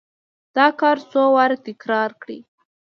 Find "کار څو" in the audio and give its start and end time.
0.79-1.21